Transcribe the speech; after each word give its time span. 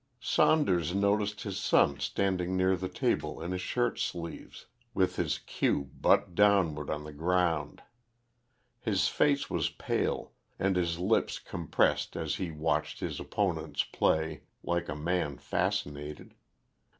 Saunders 0.19 0.95
noticed 0.95 1.43
his 1.43 1.59
son 1.59 1.99
standing 1.99 2.57
near 2.57 2.75
the 2.75 2.89
table 2.89 3.39
in 3.39 3.51
his 3.51 3.61
shirt 3.61 3.99
sleeves, 3.99 4.65
with 4.95 5.15
his 5.17 5.37
cue 5.37 5.91
butt 5.99 6.33
downward 6.33 6.89
on 6.89 7.03
the 7.03 7.13
ground. 7.13 7.83
His 8.79 9.07
face 9.09 9.47
was 9.47 9.69
pale 9.69 10.31
and 10.57 10.75
his 10.75 10.97
lips 10.97 11.37
compressed 11.37 12.15
as 12.15 12.37
he 12.37 12.49
watched 12.49 12.99
his 12.99 13.19
opponent's 13.19 13.83
play 13.83 14.41
like 14.63 14.89
a 14.89 14.95
man 14.95 15.37
fascinated. 15.37 16.33